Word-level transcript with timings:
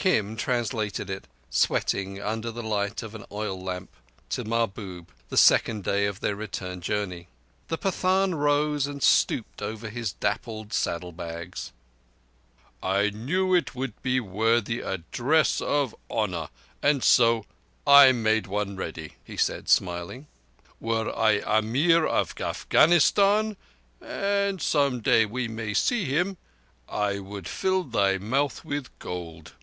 Kim 0.00 0.36
translated 0.36 1.10
it, 1.10 1.26
sweating 1.50 2.22
under 2.22 2.52
the 2.52 2.62
light 2.62 3.02
of 3.02 3.16
an 3.16 3.24
oil 3.32 3.60
lamp, 3.60 3.90
to 4.28 4.44
Mahbub, 4.44 5.08
the 5.28 5.36
second 5.36 5.82
day 5.82 6.06
of 6.06 6.20
their 6.20 6.36
return 6.36 6.80
journey. 6.80 7.26
The 7.66 7.78
Pathan 7.78 8.36
rose 8.36 8.86
and 8.86 9.02
stooped 9.02 9.60
over 9.60 9.88
his 9.90 10.12
dappled 10.12 10.72
saddle 10.72 11.10
bags. 11.10 11.72
"I 12.80 13.10
knew 13.10 13.56
it 13.56 13.74
would 13.74 14.00
be 14.00 14.20
worthy 14.20 14.78
a 14.80 14.98
dress 14.98 15.60
of 15.60 15.96
honour, 16.08 16.48
and 16.80 17.02
so 17.02 17.44
I 17.84 18.12
made 18.12 18.46
one 18.46 18.76
ready," 18.76 19.14
he 19.24 19.36
said, 19.36 19.68
smiling. 19.68 20.28
"Were 20.78 21.12
I 21.12 21.42
Amir 21.44 22.06
of 22.06 22.40
Afghanistan 22.40 23.56
(and 24.00 24.62
some 24.62 25.00
day 25.00 25.26
we 25.26 25.48
may 25.48 25.74
see 25.74 26.04
him), 26.04 26.36
I 26.88 27.18
would 27.18 27.48
fill 27.48 27.82
thy 27.82 28.16
mouth 28.18 28.64
with 28.64 28.96
gold." 29.00 29.54